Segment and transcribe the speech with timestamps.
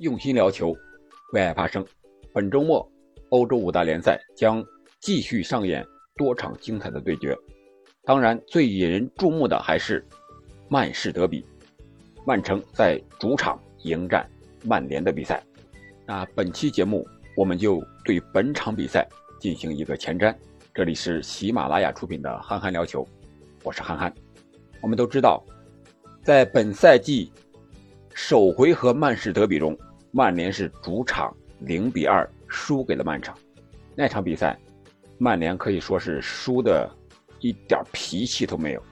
[0.00, 0.74] 用心聊球，
[1.34, 1.84] 为爱发声。
[2.32, 2.90] 本周末，
[3.28, 4.64] 欧洲五大联赛将
[4.98, 7.36] 继续上演多场精彩的对决。
[8.04, 10.02] 当然，最引人注目的还是
[10.70, 11.44] 曼市德比，
[12.24, 14.26] 曼城在主场迎战
[14.64, 15.42] 曼联的比赛。
[16.06, 17.06] 那本期节目，
[17.36, 19.06] 我们就对本场比赛
[19.38, 20.34] 进行一个前瞻。
[20.72, 23.04] 这里是喜马拉雅出品的《憨憨聊球》，
[23.62, 24.10] 我是憨憨。
[24.80, 25.44] 我们都知道，
[26.24, 27.30] 在本赛季
[28.14, 29.78] 首回合曼市德比中。
[30.12, 33.32] 曼联是主场零比二输给了曼城，
[33.94, 34.58] 那场比赛，
[35.18, 36.90] 曼联可以说是输的，
[37.38, 38.82] 一点脾气都没有，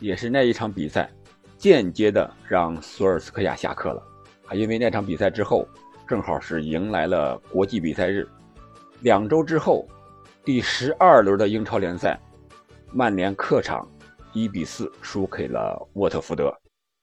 [0.00, 1.08] 也是那一场比赛，
[1.56, 4.02] 间接的让索尔斯克亚下课了，
[4.44, 5.64] 还因为那场比赛之后，
[6.08, 8.26] 正好是迎来了国际比赛日，
[9.02, 9.86] 两周之后，
[10.44, 12.18] 第十二轮的英超联赛，
[12.92, 13.88] 曼联客场
[14.32, 16.52] 一比四输给了沃特福德，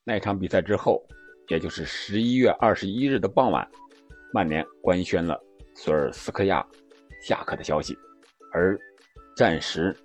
[0.04, 1.02] 那场比赛之后。
[1.50, 3.66] 也就是十一月二十一日的傍晚，
[4.34, 5.40] 曼联官宣了
[5.74, 6.66] 索尔斯克亚
[7.22, 7.98] 下课的消息，
[8.52, 8.78] 而
[9.34, 9.96] 暂时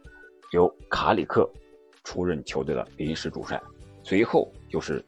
[0.53, 1.51] 由卡里克
[2.05, 3.61] 出任球队的临时主帅。
[4.05, 5.05] 随后就是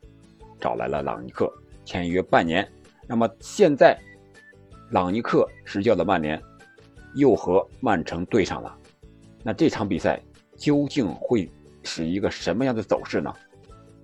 [0.60, 1.52] 找来了朗尼克
[1.84, 2.68] 签约半年。
[3.06, 3.96] 那么现在
[4.90, 6.42] 朗尼克执教的曼联
[7.14, 8.76] 又和曼城对上了，
[9.44, 10.20] 那这场比赛
[10.56, 11.48] 究竟会
[11.84, 13.32] 是一个什么样的走势呢？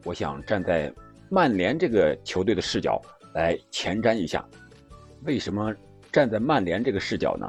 [0.04, 0.94] 我想站在。
[1.32, 3.00] 曼联这个球队的视角
[3.34, 4.44] 来前瞻一下，
[5.22, 5.72] 为什么
[6.10, 7.48] 站在曼联这个视角呢？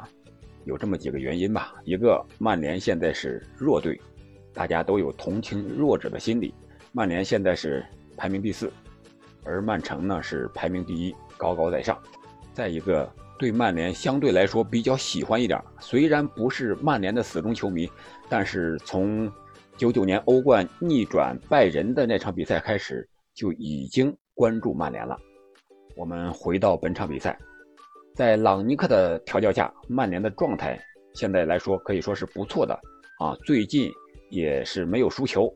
[0.64, 1.74] 有这么几个原因吧。
[1.82, 4.00] 一个，曼联现在是弱队，
[4.54, 6.54] 大家都有同情弱者的心理。
[6.92, 7.84] 曼联现在是
[8.16, 8.72] 排名第四，
[9.42, 12.00] 而曼城呢是排名第一，高高在上。
[12.54, 17.90] 再一个，对曼联相对来说比较喜欢一点，虽然不是曼联的死忠球迷，
[18.28, 19.28] 但是从
[19.76, 23.08] 九九年欧冠逆转拜仁的那场比赛开始。
[23.34, 25.16] 就已经关注曼联了。
[25.96, 27.38] 我们回到本场比赛，
[28.14, 30.78] 在朗尼克的调教下，曼联的状态
[31.14, 32.74] 现在来说可以说是不错的
[33.18, 33.36] 啊。
[33.44, 33.90] 最近
[34.30, 35.54] 也是没有输球，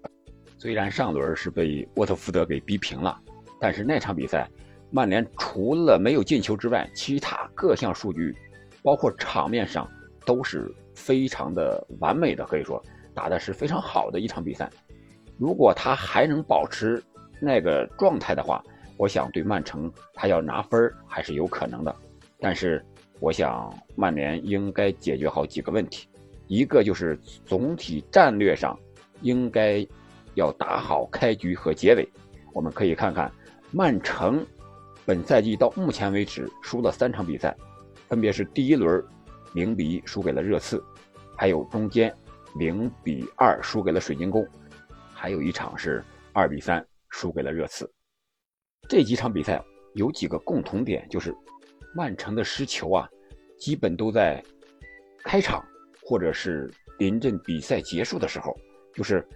[0.58, 3.18] 虽然上轮是被沃特福德给逼平了，
[3.60, 4.48] 但是那场比赛，
[4.90, 8.36] 曼联除了没有进球之外，其他各项数据，
[8.82, 9.90] 包括场面上
[10.26, 12.82] 都是非常的完美的，可以说
[13.14, 14.70] 打的是非常好的一场比赛。
[15.38, 17.02] 如果他还能保持，
[17.40, 18.62] 那个状态的话，
[18.96, 21.94] 我想对曼城他要拿分还是有可能的，
[22.40, 22.84] 但是
[23.20, 26.08] 我想曼联应该解决好几个问题，
[26.46, 28.78] 一个就是总体战略上
[29.20, 29.86] 应该
[30.34, 32.08] 要打好开局和结尾。
[32.52, 33.30] 我们可以看看
[33.70, 34.44] 曼城
[35.04, 37.54] 本赛季到目前为止输了三场比赛，
[38.08, 39.04] 分别是第一轮
[39.52, 40.82] 零比一输给了热刺，
[41.36, 42.12] 还有中间
[42.58, 44.46] 零比二输给了水晶宫，
[45.12, 46.84] 还有一场是二比三。
[47.10, 47.90] 输给了热刺，
[48.88, 49.62] 这几场比赛
[49.94, 51.34] 有几个共同点，就是
[51.94, 53.08] 曼城的失球啊，
[53.58, 54.42] 基本都在
[55.24, 55.64] 开场
[56.02, 58.54] 或者是临阵比赛结束的时候，
[58.92, 59.26] 就是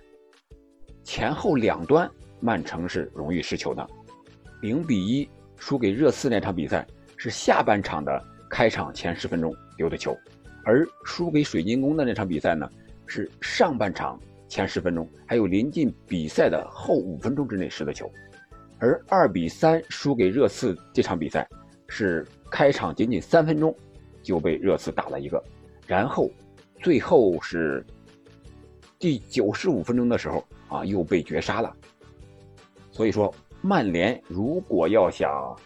[1.04, 2.10] 前后两端
[2.40, 3.86] 曼城是容易失球的。
[4.62, 10.16] 零比一输给热刺那场比赛是下半场的开场前十分钟丢的球，
[10.64, 12.68] 而输给水晶宫的那场比赛呢，
[13.06, 14.20] 是上半场。
[14.50, 18.10] 前十分钟，还有临近比赛的后五分钟之内失的球，
[18.80, 21.48] 而二比三输给热刺这场比赛，
[21.86, 23.72] 是开场仅仅三分钟
[24.24, 25.40] 就被热刺打了一个，
[25.86, 26.28] 然后
[26.82, 27.86] 最后是
[28.98, 31.72] 第九十五分钟的时候啊又被绝杀了。
[32.90, 33.32] 所以说，
[33.62, 35.56] 曼联如果要想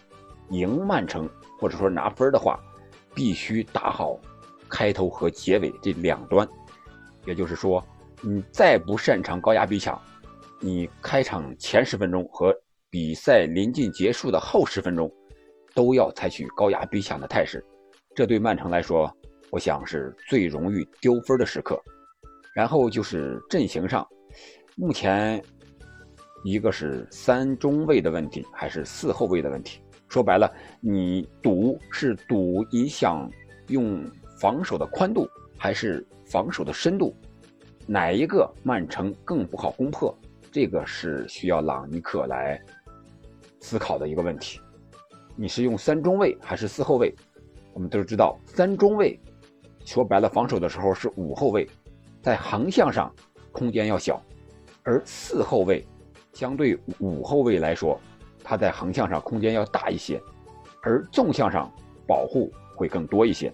[0.51, 1.27] 赢曼城
[1.59, 2.59] 或者说拿分的话，
[3.15, 4.19] 必须打好
[4.69, 6.47] 开头和结尾这两端，
[7.25, 7.83] 也就是说。
[8.21, 9.99] 你再不擅长高压逼抢，
[10.59, 12.55] 你开场前十分钟和
[12.89, 15.11] 比赛临近结束的后十分钟，
[15.73, 17.63] 都要采取高压逼抢的态势。
[18.15, 19.11] 这对曼城来说，
[19.51, 21.79] 我想是最容易丢分的时刻。
[22.53, 24.07] 然后就是阵型上，
[24.75, 25.43] 目前
[26.45, 29.81] 一个是三中卫的问题，还是四后卫的问题。
[30.07, 30.49] 说白了，
[30.79, 33.29] 你赌是赌你想
[33.67, 34.09] 用
[34.39, 37.13] 防守的宽度，还是防守的深度？
[37.87, 40.15] 哪一个曼城更不好攻破？
[40.51, 42.59] 这个是需要朗尼克来
[43.59, 44.59] 思考的一个问题。
[45.35, 47.13] 你是用三中卫还是四后卫？
[47.73, 49.19] 我们都知道，三中卫
[49.85, 51.67] 说白了防守的时候是五后卫，
[52.21, 53.13] 在横向上
[53.51, 54.19] 空间要小，
[54.83, 55.85] 而四后卫
[56.33, 57.99] 相对五后卫来说，
[58.43, 60.21] 它在横向上空间要大一些，
[60.81, 61.71] 而纵向上
[62.07, 63.53] 保护会更多一些。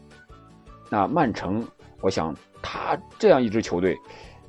[0.89, 1.67] 那曼城，
[2.01, 2.35] 我想。
[2.63, 3.97] 他这样一支球队，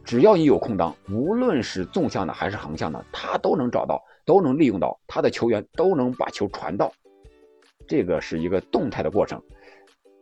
[0.04, 6.92] 只要你有空当，无论是纵向的还是横向的，他都能找到，都能利用到，他的球员都能把球传到。
[7.88, 9.42] 这个是一个动态的过程。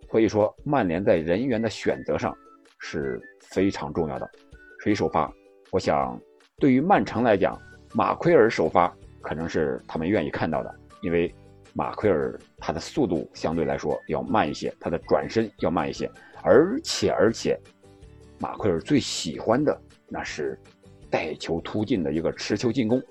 [0.09, 2.33] 所以说，曼联在人员的选择上
[2.79, 4.31] 是非常重要的。
[4.85, 5.29] 谁首发？
[5.73, 6.17] 我想，
[6.61, 7.61] 对于曼城来讲，
[7.93, 10.73] 马奎尔首发可能是他们愿意看到的，
[11.03, 11.35] 因为
[11.75, 16.09] 马奎尔他的速度相对来说要慢一些，他的转身要慢一些，
[16.43, 17.59] 而且而且，
[18.39, 20.59] 马奎尔最喜欢的那是
[21.11, 23.03] 带球突进的一个持球进攻。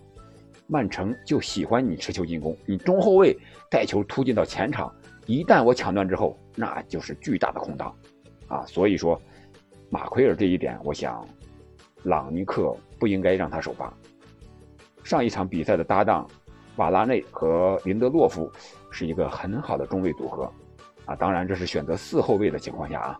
[0.71, 3.35] 曼城就喜欢你持球进攻，你中后卫
[3.71, 4.93] 带球突进到前场，
[5.25, 7.95] 一旦我抢断之后，那就是巨大的空档，
[8.47, 9.19] 啊，所以说，
[9.89, 11.27] 马奎尔这一点，我想，
[12.03, 13.91] 朗尼克不应该让他首发。
[15.03, 16.29] 上一场比赛的搭档
[16.75, 18.47] 瓦拉内和林德洛夫
[18.91, 20.51] 是一个很好的中卫组合，
[21.09, 23.19] 啊，当然这是选择四后卫的情况下啊，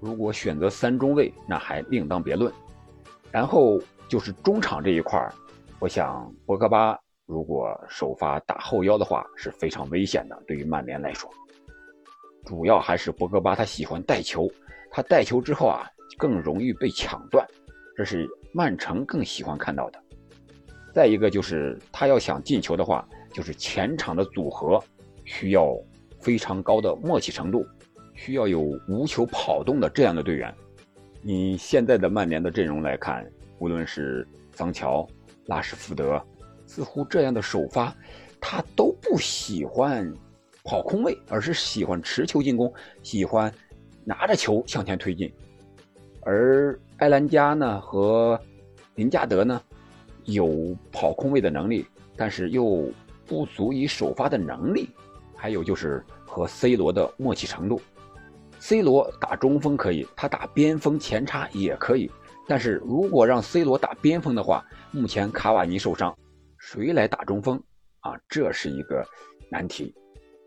[0.00, 2.52] 如果选择三中卫，那还另当别论。
[3.30, 5.32] 然后就是中场这一块儿。
[5.78, 10.36] 我想，博格巴如果首发打后腰的话是非常危险的。
[10.48, 11.30] 对于曼联来说，
[12.44, 14.50] 主要还是博格巴他喜欢带球，
[14.90, 15.86] 他带球之后啊
[16.16, 17.46] 更容易被抢断，
[17.96, 20.02] 这是曼城更喜欢看到的。
[20.92, 24.82] 再一个就是他要想进球的话，就是前场的组合
[25.24, 25.78] 需要
[26.20, 27.66] 非常高的默契程度，
[28.14, 30.54] 需要有无球跑动的这样的队员。
[31.22, 33.28] 你现在的曼联的阵容来看，
[33.58, 35.06] 无论是桑乔。
[35.46, 36.22] 拉什福德
[36.66, 37.96] 似乎这样的首发，
[38.38, 40.12] 他都不喜欢
[40.62, 42.70] 跑空位，而是喜欢持球进攻，
[43.02, 43.50] 喜欢
[44.04, 45.32] 拿着球向前推进。
[46.20, 48.38] 而埃兰加呢和
[48.96, 49.58] 林加德呢，
[50.24, 52.92] 有跑空位的能力，但是又
[53.24, 54.90] 不足以首发的能力。
[55.38, 57.80] 还有就是和 C 罗的默契程度
[58.58, 62.10] ，C 罗打中锋可以，他打边锋前插也可以。
[62.48, 66.16] 但是如果让 C 罗打边锋的话，目前卡瓦尼受伤，
[66.58, 67.62] 谁来打中锋
[68.00, 68.18] 啊？
[68.28, 69.06] 这是一个
[69.48, 69.94] 难题。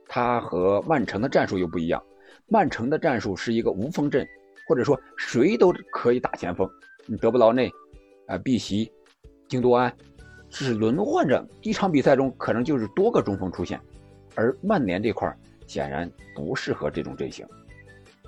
[0.07, 2.03] 他和曼城的战术又不一样，
[2.47, 4.27] 曼城的战术是一个无锋阵，
[4.67, 6.69] 或者说谁都可以打前锋。
[7.05, 7.71] 你德布劳内、
[8.27, 8.91] 啊碧玺、
[9.47, 9.95] 京多安，
[10.49, 13.79] 是轮换着一场比赛中可能就是多个中锋出现，
[14.35, 15.33] 而曼联这块
[15.67, 17.45] 显然不适合这种阵型。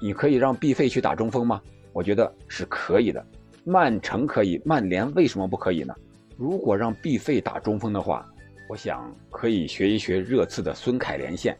[0.02, 1.62] 你可以让毕费去打中锋吗？
[1.92, 3.26] 我觉得是可以的。
[3.64, 5.96] 曼城可以，曼联为什么不可以呢？
[6.36, 8.28] 如果让毕费打中锋的话，
[8.68, 11.58] 我想可以学一学热刺的孙凯连线，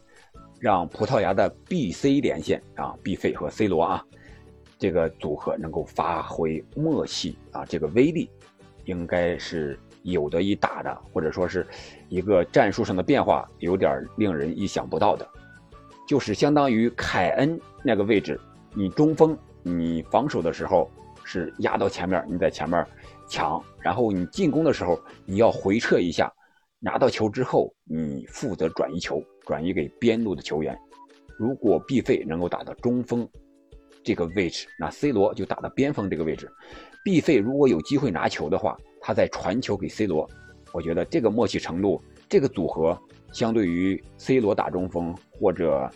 [0.60, 4.04] 让葡萄牙的 B、C 连线啊，毕费和 C 罗啊，
[4.78, 8.28] 这个组合能够发挥默契啊，这个威力
[8.84, 11.66] 应该是有的一打的，或者说是
[12.08, 15.28] 一个战术上的变化，有点令人意想不到的，
[16.08, 18.40] 就是相当于凯恩那个位置，
[18.72, 20.90] 你中锋你防守的时候。
[21.26, 22.86] 是压到前面，你在前面
[23.26, 26.30] 抢，然后你进攻的时候你要回撤一下，
[26.78, 30.78] 拿到球之后你负责转移球，转移给边路的球员。
[31.38, 33.26] 如果毕费能够打到中锋
[34.02, 36.46] 这个位置，那 C 罗就打到边锋这个位置。
[37.02, 40.26] 毕费如果有机会拿球的话，他在传球给 C 罗，
[40.72, 42.98] 我觉得这个默契程度，这个组合
[43.34, 45.90] 相对于 C 罗打中锋或者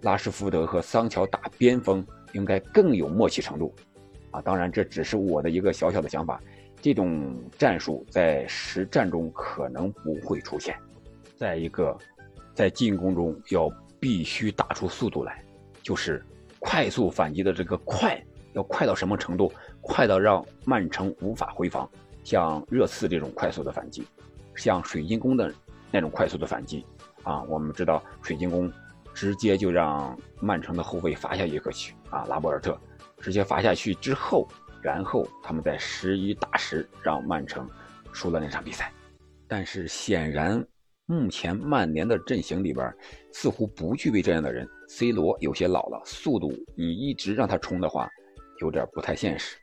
[0.00, 2.02] 拉什福德和桑乔打边锋，
[2.32, 3.74] 应该更有默契程度。
[4.30, 6.40] 啊，当然这只是我的一个小小的想法，
[6.80, 10.74] 这种战术在实战中可能不会出现。
[11.36, 11.94] 再一个，
[12.54, 13.68] 在进攻中要
[13.98, 15.44] 必须打出速度来，
[15.82, 16.24] 就是
[16.58, 18.18] 快速反击的这个快，
[18.54, 19.52] 要快到什么程度？
[19.82, 21.86] 快到让曼城无法回防，
[22.24, 24.04] 像热刺这种快速的反击，
[24.54, 25.52] 像水晶宫的
[25.90, 26.84] 那种快速的反击。
[27.22, 28.72] 啊，我们知道水晶宫
[29.12, 32.78] 直接就让曼城的后卫罚下一个去啊，拉波尔特。
[33.18, 34.48] 直接罚下去之后，
[34.80, 37.68] 然后他们在十一打十，让曼城
[38.12, 38.90] 输了那场比赛。
[39.46, 40.66] 但是显然，
[41.04, 42.90] 目前曼联的阵型里边
[43.32, 44.66] 似乎不具备这样的人。
[44.88, 48.08] C 罗有些老了，速度你一直让他冲的话，
[48.62, 49.58] 有点不太现实。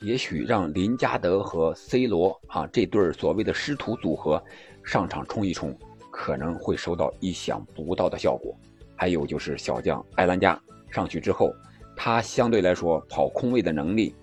[0.00, 4.42] 也许让林加德和 C 罗啊这对所谓的师徒组合
[4.84, 5.76] 上场冲一冲，
[6.10, 8.56] 可能会收到意想不到的效果。
[8.94, 11.54] 还有就是小将埃兰加上去之后。
[12.00, 14.14] 他相对来说跑空位的能力，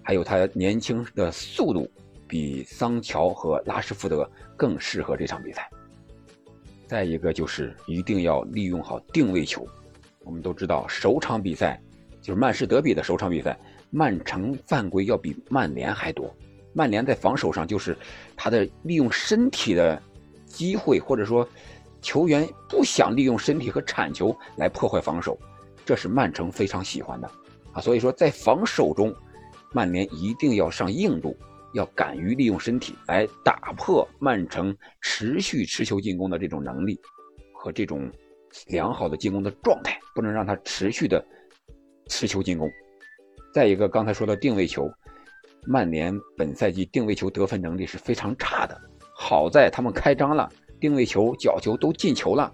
[0.00, 1.90] 还有他年轻的速度，
[2.28, 5.68] 比桑乔和拉什福德更适合这场比赛。
[6.86, 9.66] 再一个就是一定要利用好定位球。
[10.22, 11.82] 我们都知道，首场比赛
[12.22, 13.58] 就是曼市德比的首场比赛，
[13.96, 16.30] 曼城犯规要比曼联还多。
[16.74, 17.96] 曼联在防守上就是
[18.36, 20.02] 他的利用身体的
[20.44, 21.48] 机会，或者说
[22.02, 25.38] 球员不想利用身体和铲球来破坏防守。
[25.86, 27.30] 这是曼城非常喜欢的，
[27.72, 29.14] 啊，所以说在防守中，
[29.72, 31.34] 曼联一定要上硬度，
[31.72, 37.00] 要敢于利用身体来打破曼城持续持球进攻的这种能力
[37.54, 38.12] 和这种
[38.66, 41.24] 良好的进攻的状态，不能让他持续的
[42.08, 42.70] 持球进攻。
[43.56, 44.86] 再一个，刚才说的定位球，
[45.64, 48.78] 曼联本赛季定位球得分能力是非常差的。
[49.14, 50.46] 好在他们开张了，
[50.78, 52.52] 定位球、角球都进球了，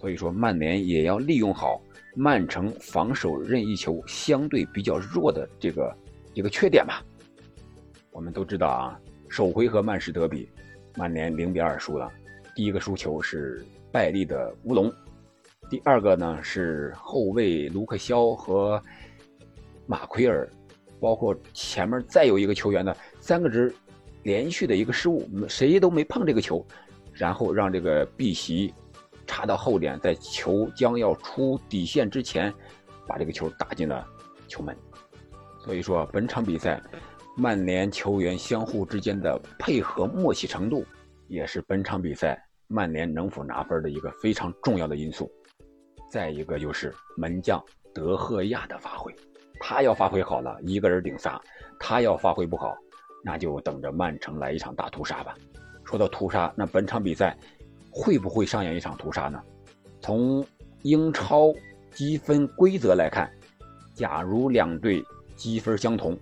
[0.00, 1.80] 所以说曼联也要利用好
[2.16, 5.96] 曼城防守任意球相对比较弱的这个
[6.34, 7.00] 一个缺点吧。
[8.10, 10.48] 我们都知道啊，首回合曼市德比，
[10.96, 12.10] 曼联零比二输了。
[12.56, 14.92] 第一个输球是拜利的乌龙，
[15.70, 18.82] 第二个呢是后卫卢克肖和
[19.90, 20.48] 马奎尔，
[21.00, 23.74] 包括前面再有一个球员的三个只
[24.22, 26.64] 连续的一个失误，谁都没碰这个球，
[27.12, 28.72] 然后让这个碧玺
[29.26, 32.54] 插到后点，在球将要出底线之前，
[33.04, 34.06] 把这个球打进了
[34.46, 34.76] 球门。
[35.58, 36.80] 所以说本场比赛，
[37.36, 40.86] 曼联球员相互之间的配合默契程度，
[41.26, 45.28] 也是本场比赛曼联能否拿分的一个非常重要的因素。
[46.12, 47.60] 再一个就是门将
[47.92, 49.12] 德赫亚的发挥，
[49.60, 51.38] 他要发挥好了，一个人顶仨；
[51.78, 52.74] 他要发挥不好。
[53.22, 55.34] 那就等着曼城来一场大屠杀吧。
[55.84, 57.36] 说到屠杀，那本场比赛
[57.90, 59.40] 会不会上演一场屠杀呢？
[60.00, 60.42] 从
[60.82, 61.52] 英超
[61.90, 63.30] 积分规则来看，
[63.94, 65.04] 假如两队
[65.36, 66.18] 积分相同，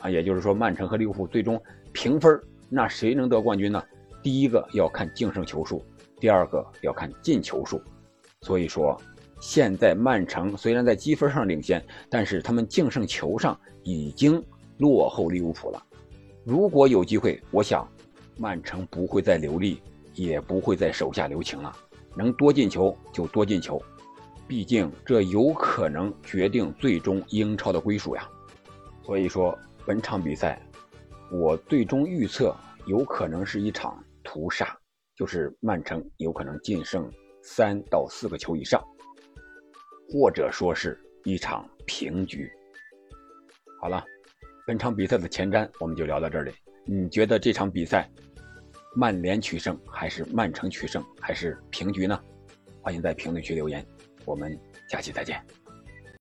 [0.00, 2.36] 啊，也就是说曼城和利物浦最终平分，
[2.68, 3.80] 那谁能得冠军呢？
[4.20, 5.84] 第一个要看净胜球数，
[6.18, 7.80] 第二个要看进球数。
[8.40, 9.00] 所以说，
[9.42, 14.40] 现在曼城虽然在积分上领先，但是他们净胜球上已经
[14.78, 15.84] 落后利物浦了。
[16.44, 17.86] 如果有机会，我想，
[18.38, 19.82] 曼城不会再留力，
[20.14, 21.74] 也不会再手下留情了。
[22.14, 23.82] 能多进球就多进球，
[24.46, 28.28] 毕竟这有可能决定最终英超的归属呀。
[29.04, 30.64] 所以说，本场比赛，
[31.32, 32.54] 我最终预测
[32.86, 34.78] 有可能是一场屠杀，
[35.16, 37.10] 就是曼城有可能净胜
[37.42, 38.80] 三到四个球以上，
[40.12, 42.52] 或者说是一场平局。
[43.80, 44.04] 好了。
[44.64, 46.52] 本场比赛的前瞻我们就聊到这里。
[46.86, 48.08] 你觉得这场比赛，
[48.94, 52.16] 曼联取胜还是曼城取胜还是平局呢？
[52.80, 53.84] 欢迎在评论区留言。
[54.24, 54.56] 我们
[54.88, 55.44] 下期再见。